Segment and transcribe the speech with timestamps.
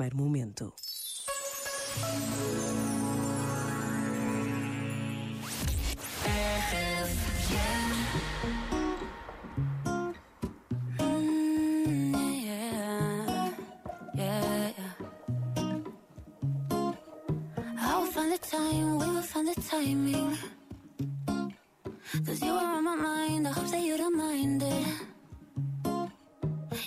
[0.00, 0.74] primeiro momento.
[18.50, 20.36] time, we will find the timing.
[22.24, 25.09] Cause you are on my mind, I hope that you don't mind it.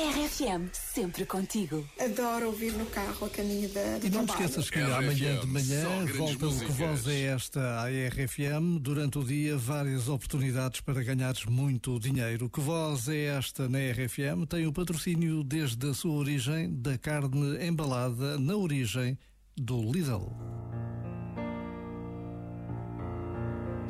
[0.00, 1.86] RFM, sempre contigo.
[2.00, 6.06] Adoro ouvir no carro a caminho da E não te esqueças que amanhã de manhã
[6.16, 8.78] volta o que voz é esta à RFM.
[8.80, 12.48] Durante o dia, várias oportunidades para ganhares muito dinheiro.
[12.48, 14.46] Que voz é esta na RFM?
[14.48, 19.18] Tem o patrocínio desde a sua origem da carne embalada na origem
[19.54, 20.32] do Lidl.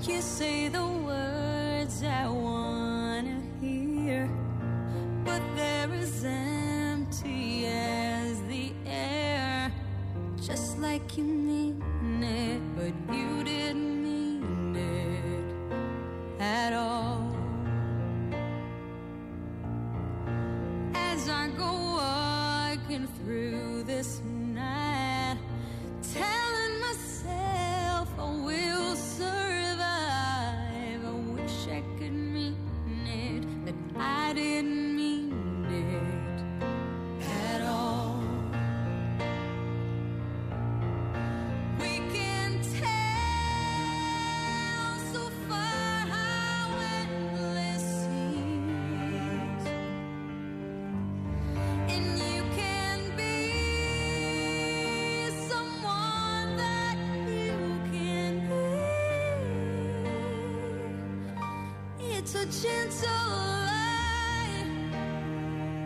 [0.08, 2.69] You say the words I wanna
[10.50, 11.80] Just like you mean
[12.24, 17.36] it, but you didn't mean it at all.
[20.92, 21.70] As I go
[22.02, 24.79] walking through this night,
[62.22, 64.66] It's a gentle lie,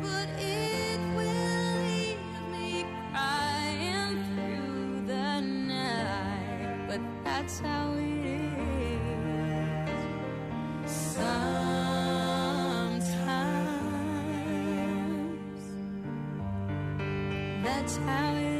[0.02, 2.18] but it will leave
[2.50, 6.88] me crying through the night.
[6.88, 8.50] But that's how it is.
[10.90, 11.34] Sometimes.
[17.62, 18.53] That's how it